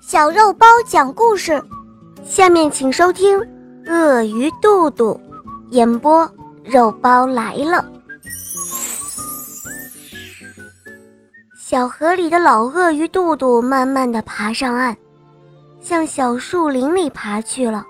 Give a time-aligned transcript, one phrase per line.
[0.00, 1.62] 小肉包讲故事，
[2.24, 3.38] 下面请收听
[3.86, 5.20] 《鳄鱼肚肚》，
[5.70, 6.30] 演播
[6.64, 7.84] 肉包来了。
[11.58, 14.96] 小河里的老鳄鱼肚肚慢慢的爬上岸，
[15.80, 17.84] 向小树林里爬去了，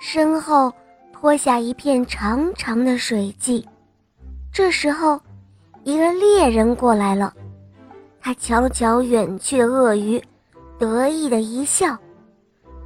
[0.00, 0.72] 身后
[1.12, 3.66] 拖下一片长长的水迹。
[4.52, 5.20] 这时候，
[5.84, 7.32] 一个猎人过来了，
[8.20, 10.20] 他瞧了瞧远去的鳄鱼。
[10.80, 11.94] 得意的一笑，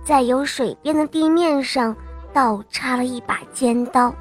[0.03, 1.95] 在有水边的地面上
[2.33, 4.13] 倒插了一把尖刀，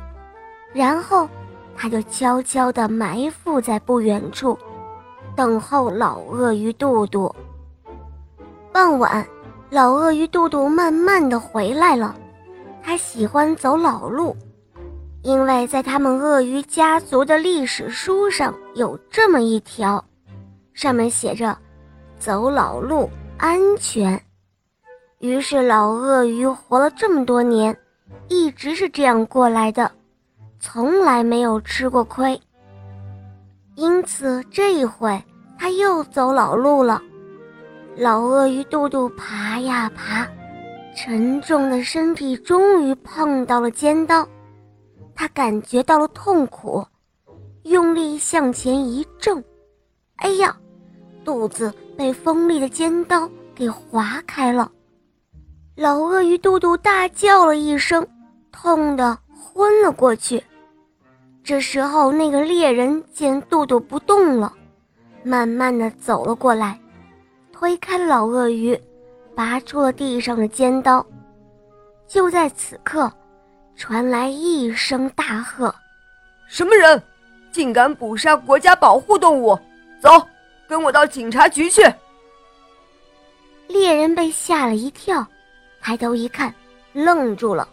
[0.72, 1.28] 然后
[1.76, 4.56] 他就悄悄地埋伏在不远处，
[5.36, 7.36] 等候老鳄鱼肚肚。
[8.72, 9.26] 傍晚，
[9.72, 12.16] 老鳄鱼肚肚慢慢地回来了。
[12.84, 14.38] 他喜欢走老路，
[15.24, 20.06] 因为在他们鳄鱼家族的历史书上有这么一条，
[20.76, 21.58] 上面写着
[22.20, 23.10] ：“走老路。”
[23.44, 24.24] 安全。
[25.20, 27.78] 于是老鳄鱼活了这么多年，
[28.30, 29.92] 一直是这样过来的，
[30.62, 32.40] 从来没有吃过亏。
[33.76, 35.22] 因此这一回
[35.60, 37.02] 他又走老路了。
[37.98, 40.26] 老鳄鱼肚肚爬呀爬，
[40.96, 44.26] 沉重的身体终于碰到了尖刀，
[45.14, 46.82] 他感觉到了痛苦，
[47.64, 49.44] 用力向前一挣，
[50.16, 50.56] 哎呀，
[51.26, 51.74] 肚子！
[51.98, 54.72] 被锋利的尖刀给划开了，
[55.76, 58.06] 老鳄鱼肚肚大叫了一声，
[58.52, 60.44] 痛得昏了过去。
[61.44, 64.54] 这时候，那个猎人见肚肚不动了，
[65.24, 66.80] 慢慢的走了过来，
[67.52, 68.80] 推开老鳄鱼，
[69.36, 71.06] 拔出了地上的尖刀。
[72.08, 73.12] 就在此刻，
[73.76, 75.74] 传来一声大喝
[76.48, 77.02] ：“什么人，
[77.52, 79.58] 竟敢捕杀国家保护动物？
[80.02, 80.10] 走！”
[80.68, 81.82] 跟我到警察局去。
[83.68, 85.26] 猎人被吓了一跳，
[85.82, 86.54] 抬头一看，
[86.92, 87.68] 愣住了，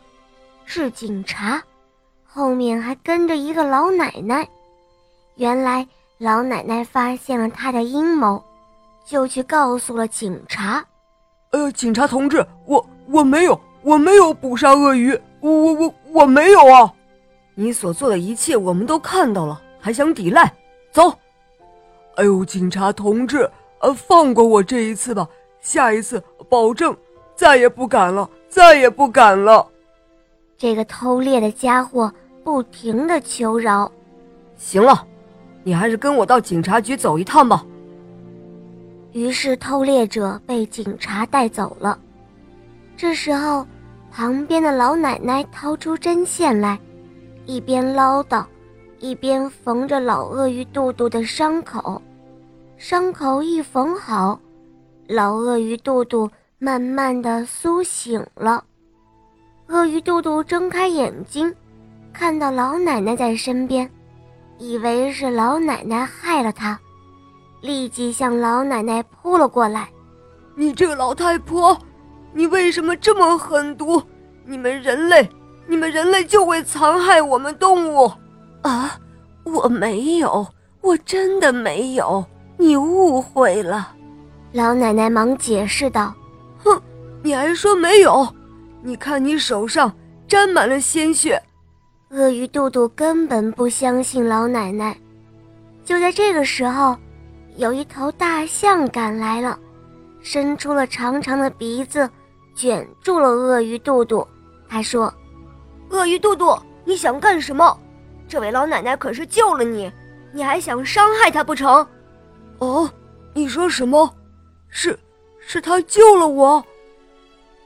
[0.65, 1.63] 是警察，
[2.25, 4.49] 后面还跟着一个老奶奶。
[5.37, 5.87] 原来
[6.19, 8.43] 老奶奶发现了他的阴谋，
[9.05, 10.85] 就去告诉了警察。
[11.51, 16.93] 呃，警察同志，我我没有，我没有捕杀鳄鱼，我我我我没有啊！
[17.55, 20.51] 你所做的一切我们都看到了，还想抵赖？
[20.93, 21.13] 走！
[22.21, 25.27] 哎呦，警察同志，呃，放过我这一次吧，
[25.63, 26.95] 下一次保证
[27.35, 29.67] 再也不敢了，再也不敢了。
[30.59, 32.13] 这个偷猎的家伙
[32.45, 33.91] 不停的求饶。
[34.59, 35.07] 行了，
[35.63, 37.65] 你还是跟我到警察局走一趟吧。
[39.13, 41.99] 于是偷猎者被警察带走了。
[42.99, 43.67] 这时候，
[44.13, 46.79] 旁边的老奶奶掏出针线来，
[47.47, 48.45] 一边唠叨，
[48.99, 52.03] 一边缝着老鳄鱼肚肚的伤口。
[52.81, 54.41] 伤口一缝好，
[55.07, 58.65] 老鳄鱼肚肚慢慢的苏醒了。
[59.67, 61.55] 鳄鱼肚肚睁开眼睛，
[62.11, 63.89] 看到老奶奶在身边，
[64.57, 66.81] 以为是老奶奶害了他，
[67.61, 69.87] 立即向老奶奶扑了过来。
[70.55, 71.79] 你这个老太婆，
[72.33, 74.03] 你为什么这么狠毒？
[74.47, 75.29] 你们人类，
[75.67, 78.11] 你们人类就会残害我们动物？
[78.63, 78.99] 啊，
[79.45, 80.47] 我没有，
[80.81, 82.25] 我真的没有。
[82.61, 83.89] 你误会了，
[84.53, 86.13] 老奶奶忙解释道
[86.63, 86.79] ：“哼，
[87.23, 88.29] 你还说没有？
[88.83, 89.91] 你看你手上
[90.29, 91.43] 沾满了鲜血。”
[92.13, 94.95] 鳄鱼肚肚根本不相信老奶奶。
[95.87, 96.95] 就在这个时候，
[97.57, 99.59] 有一头大象赶来了，
[100.21, 102.09] 伸出了长长的鼻子，
[102.55, 104.27] 卷住了鳄鱼肚肚。
[104.69, 105.11] 他说
[105.89, 106.55] ：“鳄鱼肚肚，
[106.85, 107.75] 你想干什么？
[108.29, 109.91] 这位老奶奶可是救了你，
[110.31, 111.85] 你还想伤害她不成？”
[112.61, 112.91] 哦，
[113.35, 114.09] 你说什么？
[114.69, 114.99] 是，
[115.41, 116.65] 是他救了我。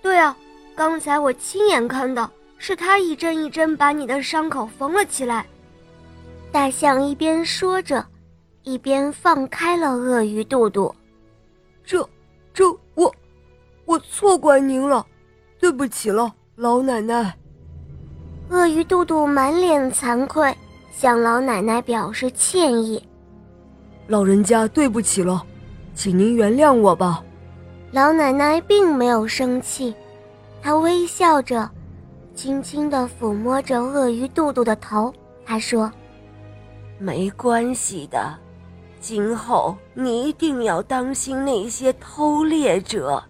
[0.00, 0.36] 对啊，
[0.74, 5.46] 刚才我亲眼看到，是他一针一针把你的伤口缝了起来。
[6.52, 8.04] 大象一边说着，
[8.62, 10.94] 一边放开了鳄鱼肚肚。
[11.84, 12.08] 这，
[12.52, 13.12] 这我，
[13.84, 15.04] 我错怪您了，
[15.58, 17.36] 对不起了，老奶奶。
[18.50, 20.56] 鳄鱼肚肚满脸惭愧，
[20.92, 23.02] 向老奶奶表示歉意。
[24.06, 25.42] 老人家，对不起了，
[25.94, 27.24] 请您原谅我吧。
[27.90, 29.94] 老奶奶并没有生气，
[30.60, 31.70] 她微笑着，
[32.34, 35.12] 轻轻地抚摸着鳄鱼肚肚的头。
[35.46, 35.90] 她说
[36.98, 38.36] ：“没关系的，
[39.00, 43.22] 今后你一定要当心那些偷猎者，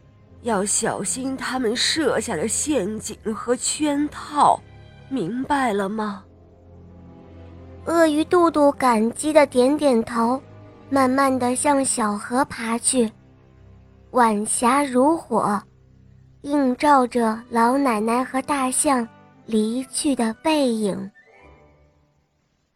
[0.42, 4.58] 要小心他们设下的陷阱和圈套，
[5.08, 6.24] 明白了吗？”
[7.86, 10.40] 鳄鱼肚肚感激的点点头。
[10.94, 13.10] 慢慢的向小河爬去，
[14.12, 15.60] 晚霞如火，
[16.42, 19.06] 映照着老奶奶和大象
[19.44, 21.10] 离去的背影。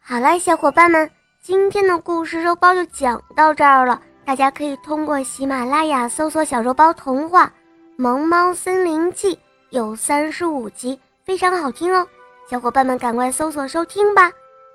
[0.01, 1.09] 好了，小伙伴们，
[1.41, 4.03] 今天的故事肉包就讲到这儿了。
[4.25, 7.47] 大家可以通过喜马拉雅搜索“小肉包童话”
[7.97, 9.37] 《萌猫森林记》，
[9.71, 12.05] 有三十五集，非常好听哦。
[12.51, 14.33] 小伙伴们赶快搜索收听吧。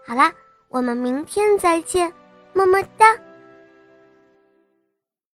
[0.07, 0.31] 好啦，
[0.69, 2.09] 我们明天再见，
[2.53, 3.13] 么么哒。